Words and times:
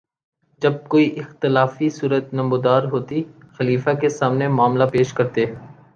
جب 0.61 0.73
کوئی 0.87 1.09
اختلافی 1.19 1.89
صورت 1.89 2.33
نمودار 2.33 2.83
ہوتی، 2.91 3.23
خلیفہ 3.53 3.93
کے 4.01 4.09
سامنے 4.09 4.47
معاملہ 4.49 4.85
پیش 4.91 5.13
کرتے 5.13 5.45